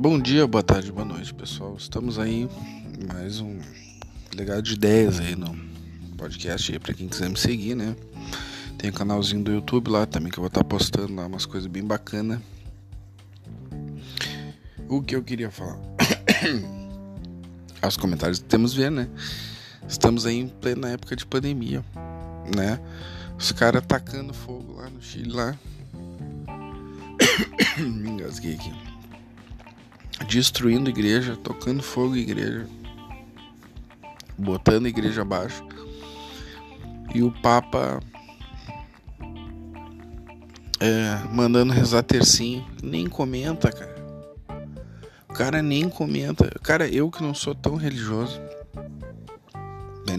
Bom 0.00 0.16
dia, 0.16 0.46
boa 0.46 0.62
tarde, 0.62 0.92
boa 0.92 1.04
noite, 1.04 1.34
pessoal. 1.34 1.74
Estamos 1.76 2.20
aí 2.20 2.48
mais 3.12 3.40
um 3.40 3.58
legado 4.32 4.62
de 4.62 4.74
ideias 4.74 5.18
aí 5.18 5.34
no 5.34 5.58
podcast 6.16 6.70
aí 6.70 6.78
para 6.78 6.94
quem 6.94 7.08
quiser 7.08 7.28
me 7.28 7.36
seguir, 7.36 7.74
né? 7.74 7.96
Tem 8.78 8.90
um 8.90 8.92
canalzinho 8.92 9.42
do 9.42 9.50
YouTube 9.50 9.90
lá 9.90 10.06
também 10.06 10.30
que 10.30 10.38
eu 10.38 10.42
vou 10.42 10.46
estar 10.46 10.62
postando 10.62 11.16
lá 11.16 11.26
umas 11.26 11.44
coisas 11.44 11.66
bem 11.68 11.82
bacanas. 11.82 12.38
O 14.88 15.02
que 15.02 15.16
eu 15.16 15.22
queria 15.24 15.50
falar? 15.50 15.80
Os 17.84 17.96
comentários 17.96 18.38
temos 18.38 18.72
ver, 18.72 18.92
né? 18.92 19.08
Estamos 19.88 20.26
aí 20.26 20.38
em 20.38 20.46
plena 20.46 20.90
época 20.90 21.16
de 21.16 21.26
pandemia, 21.26 21.84
né? 22.54 22.78
Os 23.36 23.50
caras 23.50 23.82
atacando 23.82 24.32
fogo 24.32 24.74
lá 24.74 24.88
no 24.88 25.02
Chile 25.02 25.32
lá. 25.32 25.58
Me 27.82 28.10
engasguei 28.10 28.54
aqui. 28.54 28.87
Destruindo 30.26 30.90
igreja, 30.90 31.36
tocando 31.36 31.82
fogo 31.82 32.16
em 32.16 32.20
igreja. 32.20 32.66
Botando 34.36 34.86
igreja 34.86 35.22
abaixo. 35.22 35.64
E 37.14 37.22
o 37.22 37.30
Papa 37.30 38.00
é, 40.80 41.22
mandando 41.32 41.72
rezar 41.72 42.02
tercinho. 42.02 42.66
Nem 42.82 43.08
comenta, 43.08 43.70
cara. 43.70 43.98
O 45.28 45.32
cara 45.32 45.62
nem 45.62 45.88
comenta. 45.88 46.50
Cara, 46.62 46.88
eu 46.88 47.10
que 47.10 47.22
não 47.22 47.34
sou 47.34 47.54
tão 47.54 47.76
religioso. 47.76 48.40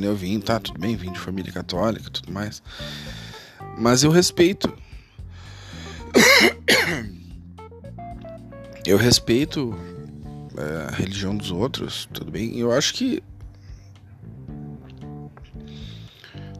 Eu 0.02 0.16
vim, 0.16 0.40
tá, 0.40 0.60
tudo 0.60 0.80
bem, 0.80 0.96
vim 0.96 1.12
de 1.12 1.20
família 1.20 1.52
católica 1.52 2.10
tudo 2.10 2.32
mais. 2.32 2.64
Mas 3.78 4.04
eu 4.04 4.10
respeito. 4.10 4.74
Eu 8.86 8.98
respeito 8.98 9.78
a 10.60 10.92
religião 10.92 11.36
dos 11.36 11.52
outros, 11.52 12.08
tudo 12.14 12.32
bem. 12.32 12.58
Eu 12.58 12.72
acho 12.72 12.94
que 12.94 13.24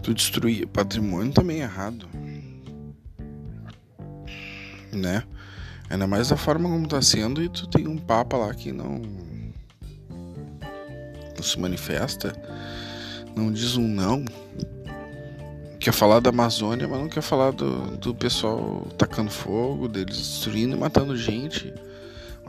tu 0.02 0.14
destruir 0.14 0.68
patrimônio 0.68 1.34
também 1.34 1.60
é 1.60 1.64
errado, 1.64 2.08
né? 4.92 5.24
Ainda 5.90 6.08
mais 6.08 6.30
da 6.30 6.38
forma 6.38 6.70
como 6.70 6.88
tá 6.88 7.02
sendo 7.02 7.44
e 7.44 7.50
tu 7.50 7.68
tem 7.68 7.88
um 7.88 7.98
papa 7.98 8.38
lá 8.38 8.54
que 8.54 8.72
não, 8.72 9.02
não 11.36 11.44
se 11.44 11.60
manifesta, 11.60 12.34
não 13.36 13.52
diz 13.52 13.76
um 13.76 13.88
não, 13.88 14.24
quer 15.80 15.94
falar 15.94 16.20
da 16.20 16.30
Amazônia, 16.30 16.88
mas 16.88 17.00
não 17.00 17.10
quer 17.10 17.22
falar 17.22 17.52
do, 17.52 17.98
do 17.98 18.14
pessoal 18.14 18.88
tacando 18.98 19.32
fogo, 19.32 19.88
deles 19.88 20.18
destruindo 20.18 20.76
e 20.76 20.80
matando 20.80 21.18
gente, 21.18 21.74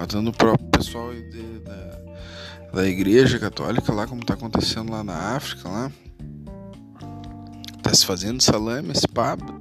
matando 0.01 0.31
o 0.31 0.33
próprio 0.33 0.67
pessoal 0.71 1.13
de, 1.13 1.59
da, 1.59 1.99
da 2.73 2.89
igreja 2.89 3.39
católica 3.39 3.93
lá, 3.93 4.07
como 4.07 4.25
tá 4.25 4.33
acontecendo 4.33 4.91
lá 4.91 5.05
na 5.05 5.37
África 5.37 5.69
lá. 5.69 5.93
Tá 7.83 7.93
se 7.93 8.07
fazendo 8.07 8.43
salame 8.43 8.93
esse 8.93 9.07
papa. 9.07 9.61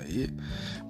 Aí, 0.00 0.34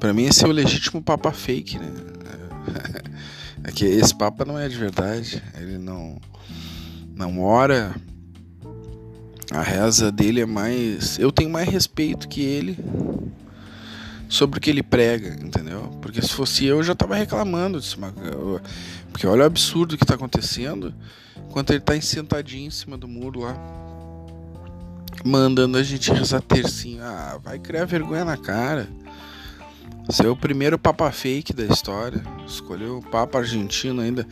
pra 0.01 0.15
mim 0.15 0.25
esse 0.25 0.43
é 0.43 0.49
o 0.49 0.53
legítimo 0.53 1.03
papa 1.03 1.31
fake, 1.33 1.79
né? 1.79 1.87
É 3.65 3.73
que 3.73 3.85
esse 3.85 4.15
papa 4.15 4.45
não 4.45 4.57
é 4.57 4.69
de 4.69 4.77
verdade. 4.77 5.43
Ele 5.59 5.79
não, 5.79 6.17
não 7.15 7.43
ora 7.43 7.93
a 9.51 9.61
reza 9.61 10.13
dele 10.13 10.41
é 10.41 10.47
mais. 10.47 11.19
Eu 11.19 11.33
tenho 11.33 11.51
mais 11.51 11.69
respeito 11.69 12.29
que 12.29 12.41
ele 12.41 12.79
sobre 14.29 14.59
o 14.59 14.61
que 14.61 14.71
ele 14.71 14.83
prega, 14.83 15.37
entendeu? 15.43 15.83
Porque 16.03 16.21
se 16.21 16.33
fosse 16.33 16.67
eu, 16.67 16.79
eu 16.79 16.83
já 16.83 16.95
tava 16.95 17.15
reclamando 17.15 17.81
disso. 17.81 17.99
Porque 19.11 19.27
olha 19.27 19.43
o 19.43 19.47
absurdo 19.47 19.97
que 19.97 20.05
tá 20.05 20.15
acontecendo 20.15 20.95
enquanto 21.49 21.71
ele 21.71 21.81
tá 21.81 21.99
sentadinho 22.01 22.67
em 22.67 22.71
cima 22.71 22.97
do 22.97 23.09
muro 23.09 23.41
lá. 23.41 23.57
Mandando 25.25 25.79
a 25.79 25.83
gente 25.83 26.13
rezar 26.13 26.41
tercinho. 26.43 27.03
Ah, 27.03 27.41
vai 27.43 27.59
criar 27.59 27.87
vergonha 27.87 28.25
na 28.25 28.37
cara. 28.37 28.89
Você 30.07 30.25
é 30.25 30.29
o 30.29 30.37
primeiro 30.37 30.79
papa 30.79 31.11
fake 31.11 31.53
da 31.53 31.65
história. 31.65 32.23
Escolheu 32.47 32.99
o 32.99 33.03
papa 33.03 33.39
argentino 33.39 34.01
ainda. 34.01 34.27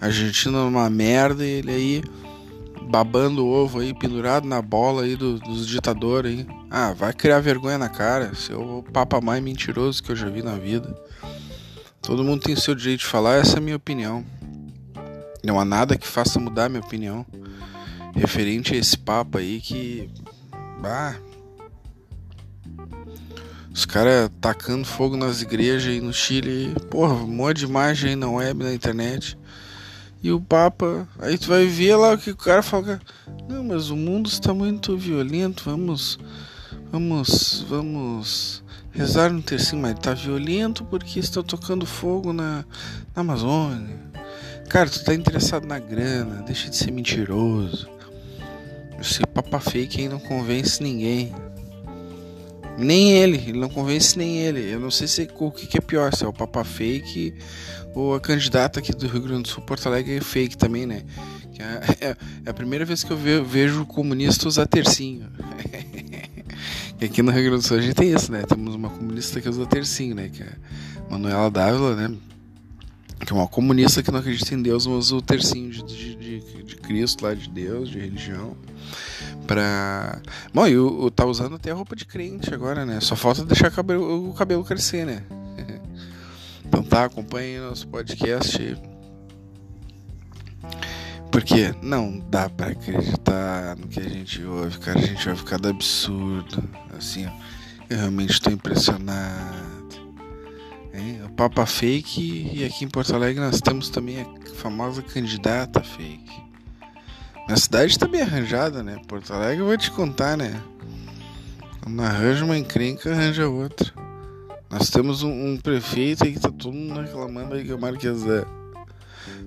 Argentina 0.00 0.58
numa 0.64 0.88
merda 0.88 1.44
e 1.44 1.50
ele 1.50 1.70
aí 1.72 2.02
babando 2.88 3.44
o 3.44 3.48
ovo 3.48 3.80
aí, 3.80 3.92
pendurado 3.92 4.46
na 4.46 4.62
bola 4.62 5.02
aí 5.02 5.14
do, 5.14 5.38
dos 5.38 5.66
ditadores 5.66 6.32
aí. 6.32 6.46
Ah, 6.70 6.92
vai 6.92 7.12
criar 7.12 7.40
vergonha 7.40 7.76
na 7.76 7.88
cara. 7.88 8.34
Seu 8.34 8.84
papa 8.92 9.20
mais 9.20 9.42
mentiroso 9.42 10.02
que 10.02 10.10
eu 10.10 10.16
já 10.16 10.28
vi 10.28 10.42
na 10.42 10.54
vida. 10.54 10.96
Todo 12.00 12.24
mundo 12.24 12.42
tem 12.42 12.56
seu 12.56 12.74
direito 12.74 13.00
de 13.00 13.06
falar, 13.06 13.36
essa 13.36 13.56
é 13.56 13.58
a 13.58 13.60
minha 13.60 13.76
opinião. 13.76 14.24
Não 15.44 15.60
há 15.60 15.64
nada 15.64 15.96
que 15.96 16.06
faça 16.06 16.40
mudar 16.40 16.68
minha 16.68 16.82
opinião. 16.82 17.24
Referente 18.14 18.74
a 18.74 18.76
esse 18.76 18.96
papa 18.96 19.38
aí 19.38 19.60
que. 19.60 20.10
Ah. 20.82 21.14
Os 23.72 23.84
caras 23.84 24.30
tacando 24.40 24.84
fogo 24.84 25.16
nas 25.16 25.42
igrejas 25.42 25.92
aí 25.92 26.00
no 26.00 26.12
Chile. 26.12 26.74
Porra, 26.90 27.14
um 27.14 27.28
monte 27.28 27.58
de 27.58 27.64
imagem 27.66 28.10
aí 28.10 28.16
na 28.16 28.28
web, 28.28 28.64
na 28.64 28.72
internet. 28.72 29.38
E 30.22 30.32
o 30.32 30.40
Papa, 30.40 31.06
aí 31.18 31.38
tu 31.38 31.48
vai 31.48 31.66
ver 31.66 31.96
lá 31.96 32.14
o 32.14 32.18
que 32.18 32.30
o 32.30 32.36
cara 32.36 32.62
fala. 32.62 33.00
Não, 33.48 33.62
mas 33.62 33.90
o 33.90 33.96
mundo 33.96 34.28
está 34.28 34.52
muito 34.52 34.96
violento, 34.96 35.64
vamos. 35.64 36.18
Vamos. 36.90 37.64
Vamos 37.68 38.64
rezar 38.90 39.32
no 39.32 39.40
tercinho, 39.40 39.80
mas 39.80 39.98
tá 39.98 40.12
violento 40.12 40.84
porque 40.84 41.20
estão 41.20 41.42
tocando 41.42 41.86
fogo 41.86 42.32
na, 42.32 42.64
na 43.14 43.20
Amazônia. 43.20 43.96
Cara, 44.68 44.90
tu 44.90 45.02
tá 45.04 45.14
interessado 45.14 45.66
na 45.66 45.78
grana, 45.78 46.42
deixa 46.42 46.68
de 46.68 46.76
ser 46.76 46.90
mentiroso. 46.90 47.88
Esse 49.00 49.20
papa 49.32 49.60
fake 49.60 50.00
aí 50.00 50.08
não 50.08 50.18
convence 50.18 50.82
ninguém. 50.82 51.32
Nem 52.78 53.12
ele, 53.12 53.36
ele 53.48 53.58
não 53.58 53.68
convence 53.68 54.16
nem 54.16 54.38
ele. 54.38 54.72
Eu 54.72 54.78
não 54.78 54.90
sei 54.90 55.08
se 55.08 55.28
o 55.34 55.50
que 55.50 55.76
é 55.76 55.80
pior, 55.80 56.14
se 56.14 56.24
é 56.24 56.28
o 56.28 56.32
papa 56.32 56.62
fake 56.62 57.34
ou 57.92 58.14
a 58.14 58.20
candidata 58.20 58.78
aqui 58.78 58.92
do 58.92 59.08
Rio 59.08 59.22
Grande 59.22 59.42
do 59.42 59.48
Sul, 59.48 59.64
Porto 59.64 59.86
Alegre, 59.86 60.16
é 60.16 60.20
fake 60.20 60.56
também, 60.56 60.86
né? 60.86 61.02
É, 61.58 62.06
é, 62.10 62.16
é, 62.46 62.50
a 62.50 62.54
primeira 62.54 62.84
vez 62.84 63.02
que 63.02 63.10
eu 63.10 63.16
ve, 63.16 63.40
vejo 63.40 63.84
comunista 63.84 64.46
usar 64.46 64.66
tercinho. 64.66 65.28
e 67.00 67.04
aqui 67.04 67.20
no 67.20 67.32
Rio 67.32 67.44
Grande 67.44 67.62
do 67.62 67.66
Sul 67.66 67.78
a 67.78 67.80
gente 67.80 67.94
tem 67.94 68.12
isso, 68.12 68.30
né? 68.30 68.44
Temos 68.48 68.76
uma 68.76 68.90
comunista 68.90 69.40
que 69.40 69.48
usa 69.48 69.66
tercinho, 69.66 70.14
né? 70.14 70.28
Que 70.28 70.44
é 70.44 70.52
a 71.04 71.10
Manuela 71.10 71.50
Dávila, 71.50 71.96
né? 71.96 72.16
Que 73.26 73.32
é 73.32 73.36
uma 73.36 73.48
comunista 73.48 74.04
que 74.04 74.12
não 74.12 74.20
acredita 74.20 74.54
em 74.54 74.62
Deus, 74.62 74.86
mas 74.86 74.96
usa 74.96 75.16
o 75.16 75.22
tercinho 75.22 75.70
de, 75.70 75.82
de, 75.82 76.14
de, 76.14 76.62
de 76.62 76.76
Cristo 76.76 77.24
lá, 77.24 77.34
de 77.34 77.50
Deus, 77.50 77.90
de 77.90 77.98
religião. 77.98 78.56
Pra. 79.48 80.20
Bom, 80.52 80.66
e 80.66 80.76
o, 80.76 81.04
o, 81.04 81.10
tá 81.10 81.24
usando 81.24 81.56
até 81.56 81.72
roupa 81.72 81.96
de 81.96 82.04
crente 82.04 82.52
agora, 82.52 82.84
né? 82.84 83.00
Só 83.00 83.16
falta 83.16 83.44
deixar 83.46 83.68
o 83.68 83.74
cabelo, 83.74 84.28
o 84.28 84.34
cabelo 84.34 84.62
crescer, 84.62 85.04
né? 85.04 85.24
Então 86.68 86.82
tá, 86.82 87.06
acompanhe 87.06 87.58
nosso 87.58 87.88
podcast. 87.88 88.76
Porque 91.32 91.74
não 91.80 92.18
dá 92.28 92.50
para 92.50 92.72
acreditar 92.72 93.74
no 93.74 93.88
que 93.88 93.98
a 93.98 94.06
gente 94.06 94.44
ouve, 94.44 94.78
cara. 94.78 94.98
A 94.98 95.02
gente 95.02 95.24
vai 95.24 95.34
ficar 95.34 95.58
do 95.58 95.68
absurdo. 95.68 96.62
Assim, 96.94 97.26
ó. 97.26 97.30
Eu 97.88 97.96
realmente 97.96 98.32
estou 98.34 98.52
impressionado. 98.52 99.96
Hein? 100.92 101.22
O 101.24 101.30
Papa 101.30 101.64
Fake 101.64 102.50
e 102.52 102.66
aqui 102.66 102.84
em 102.84 102.88
Porto 102.88 103.14
Alegre 103.14 103.40
nós 103.42 103.62
temos 103.62 103.88
também 103.88 104.20
a 104.20 104.54
famosa 104.56 105.00
candidata 105.00 105.82
fake. 105.82 106.47
Na 107.48 107.56
cidade 107.56 107.92
está 107.92 108.06
bem 108.06 108.20
arranjada, 108.20 108.82
né? 108.82 109.00
Porto 109.08 109.32
Alegre 109.32 109.62
eu 109.62 109.66
vou 109.66 109.76
te 109.78 109.90
contar, 109.90 110.36
né? 110.36 110.62
Quando 111.80 112.02
arranja 112.02 112.44
uma 112.44 112.58
encrenca, 112.58 113.10
arranja 113.10 113.48
outra. 113.48 113.90
Nós 114.70 114.90
temos 114.90 115.22
um, 115.22 115.52
um, 115.52 115.56
prefeito 115.56 116.24
aí 116.24 116.34
que 116.34 116.40
tá 116.40 116.50
todo 116.50 116.74
mundo 116.74 117.00
reclamando 117.00 117.54
aí 117.54 117.64
que 117.64 117.72
é 117.72 117.74
o 117.74 117.80
Marques 117.80 118.26
é. 118.26 118.44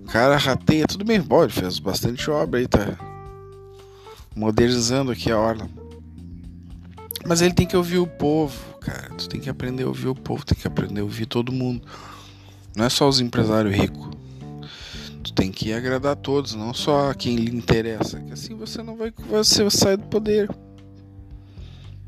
O 0.03 0.11
cara 0.11 0.35
rateia 0.35 0.87
tudo 0.87 1.05
bem, 1.05 1.21
bom, 1.21 1.43
ele 1.43 1.53
fez 1.53 1.77
bastante 1.77 2.29
obra 2.31 2.59
aí, 2.59 2.67
tá 2.67 2.97
modernizando 4.35 5.11
aqui 5.11 5.31
a 5.31 5.37
orla. 5.37 5.69
Mas 7.27 7.41
ele 7.41 7.53
tem 7.53 7.67
que 7.67 7.77
ouvir 7.77 7.99
o 7.99 8.07
povo, 8.07 8.79
cara. 8.79 9.09
Tu 9.15 9.29
tem 9.29 9.39
que 9.39 9.49
aprender 9.49 9.83
a 9.83 9.87
ouvir 9.87 10.07
o 10.07 10.15
povo, 10.15 10.43
tem 10.43 10.57
que 10.57 10.67
aprender 10.67 11.01
a 11.01 11.03
ouvir 11.03 11.27
todo 11.27 11.51
mundo. 11.51 11.87
Não 12.75 12.85
é 12.85 12.89
só 12.89 13.07
os 13.07 13.19
empresários 13.19 13.75
ricos. 13.75 14.09
Tu 15.31 15.33
tem 15.33 15.51
que 15.51 15.71
agradar 15.71 16.11
a 16.11 16.15
todos, 16.15 16.53
não 16.55 16.73
só 16.73 17.09
a 17.09 17.15
quem 17.15 17.37
lhe 17.37 17.55
interessa. 17.55 18.19
Que 18.19 18.33
assim 18.33 18.53
você 18.53 18.83
não 18.83 18.97
vai, 18.97 19.13
você 19.29 19.69
sair 19.69 19.95
do 19.95 20.05
poder. 20.07 20.49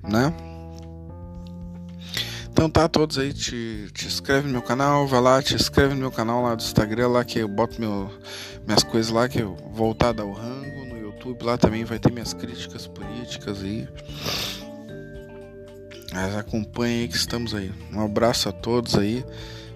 Né? 0.03 0.33
Então 2.51 2.69
tá, 2.69 2.87
todos 2.89 3.17
aí, 3.17 3.33
te, 3.33 3.89
te 3.93 4.07
inscreve 4.07 4.47
no 4.47 4.53
meu 4.53 4.61
canal, 4.61 5.07
vai 5.07 5.21
lá, 5.21 5.41
te 5.41 5.55
inscreve 5.55 5.93
no 5.93 6.01
meu 6.01 6.11
canal 6.11 6.43
lá 6.43 6.53
do 6.53 6.61
Instagram, 6.61 7.07
lá 7.07 7.23
que 7.23 7.39
eu 7.39 7.47
boto 7.47 7.79
meu, 7.79 8.11
minhas 8.67 8.83
coisas 8.83 9.11
lá, 9.11 9.29
que 9.29 9.39
eu 9.39 9.55
voltada 9.71 10.21
ao 10.21 10.33
rango, 10.33 10.85
no 10.85 10.97
YouTube 10.97 11.43
lá 11.43 11.57
também 11.57 11.85
vai 11.85 11.97
ter 11.97 12.11
minhas 12.11 12.33
críticas 12.33 12.87
políticas 12.87 13.63
aí. 13.63 13.87
Mas 16.11 16.35
acompanha 16.35 17.01
aí 17.01 17.07
que 17.07 17.15
estamos 17.15 17.55
aí. 17.55 17.71
Um 17.91 18.01
abraço 18.01 18.49
a 18.49 18.51
todos 18.51 18.95
aí. 18.95 19.25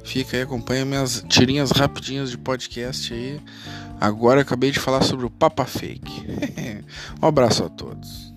Fica 0.08 0.38
aí, 0.38 0.44
acompanha 0.44 0.86
minhas 0.86 1.22
tirinhas 1.28 1.70
rapidinhas 1.72 2.32
de 2.32 2.38
podcast 2.38 3.14
aí. 3.14 3.42
Agora 4.00 4.40
acabei 4.40 4.72
de 4.72 4.80
falar 4.80 5.04
sobre 5.04 5.26
o 5.26 5.30
Papa 5.30 5.66
Fake. 5.66 6.26
um 7.22 7.28
abraço 7.28 7.66
a 7.66 7.70
todos. 7.70 8.34